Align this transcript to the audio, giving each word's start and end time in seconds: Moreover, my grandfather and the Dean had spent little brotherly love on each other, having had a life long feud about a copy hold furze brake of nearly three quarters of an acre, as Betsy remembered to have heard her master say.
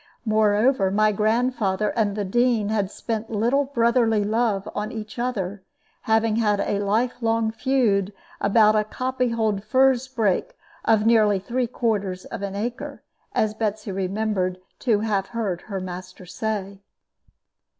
Moreover, 0.25 0.89
my 0.89 1.11
grandfather 1.11 1.89
and 1.89 2.15
the 2.15 2.25
Dean 2.25 2.69
had 2.69 2.89
spent 2.89 3.29
little 3.29 3.65
brotherly 3.65 4.23
love 4.23 4.67
on 4.73 4.91
each 4.91 5.19
other, 5.19 5.61
having 6.09 6.37
had 6.37 6.59
a 6.59 6.79
life 6.79 7.21
long 7.21 7.51
feud 7.51 8.11
about 8.39 8.75
a 8.75 8.83
copy 8.83 9.29
hold 9.29 9.63
furze 9.63 10.07
brake 10.07 10.57
of 10.83 11.05
nearly 11.05 11.37
three 11.37 11.67
quarters 11.67 12.25
of 12.25 12.41
an 12.41 12.55
acre, 12.55 13.03
as 13.35 13.53
Betsy 13.53 13.91
remembered 13.91 14.57
to 14.79 15.01
have 15.01 15.27
heard 15.27 15.61
her 15.69 15.79
master 15.79 16.25
say. 16.25 16.79